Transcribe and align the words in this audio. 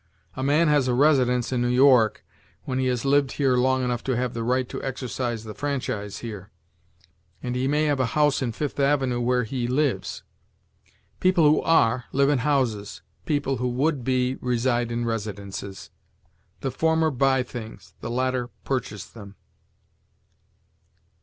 A 0.35 0.41
man 0.41 0.67
has 0.67 0.87
a 0.87 0.95
residence 0.95 1.51
in 1.51 1.61
New 1.61 1.67
York, 1.67 2.25
when 2.63 2.79
he 2.79 2.87
has 2.87 3.05
lived 3.05 3.33
here 3.33 3.55
long 3.55 3.83
enough 3.83 4.03
to 4.05 4.15
have 4.17 4.33
the 4.33 4.41
right 4.41 4.67
to 4.67 4.81
exercise 4.83 5.43
the 5.43 5.53
franchise 5.53 6.21
here; 6.25 6.49
and 7.43 7.55
he 7.55 7.67
may 7.67 7.83
have 7.85 7.99
a 7.99 8.07
house 8.17 8.41
in 8.41 8.51
Fifth 8.51 8.79
Avenue 8.79 9.19
where 9.21 9.43
he 9.43 9.67
lives. 9.67 10.23
People 11.19 11.43
who 11.43 11.61
are 11.61 12.05
live 12.13 12.29
in 12.29 12.39
houses; 12.39 13.03
people 13.27 13.57
who 13.57 13.67
would 13.69 14.03
be 14.03 14.37
reside 14.41 14.91
in 14.91 15.05
residences. 15.05 15.91
The 16.61 16.71
former 16.71 17.11
buy 17.11 17.43
things; 17.43 17.93
the 18.01 18.09
latter 18.09 18.47
purchase 18.63 19.05
them. 19.05 19.35